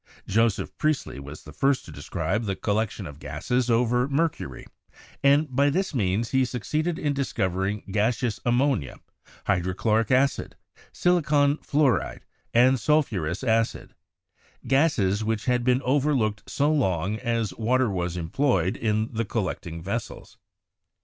[0.27, 4.65] Joseph Priestley was the first to describe the collection of gases over mercury,
[5.23, 8.95] and by this means he succeeded in discovering gaseous am monia,
[9.45, 10.55] hydrochloric acid,
[10.91, 13.93] silicon fluoride, and sulphurous acid—
[14.67, 20.39] gases which had been overlooked so long as water was employed in the collecting vessels.